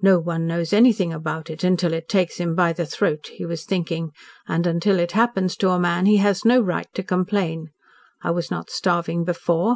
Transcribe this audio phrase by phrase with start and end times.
[0.00, 3.64] "No one knows anything about it until it takes him by the throat," he was
[3.64, 4.12] thinking,
[4.46, 7.72] "and until it happens to a man he has no right to complain.
[8.22, 9.68] I was not starving before.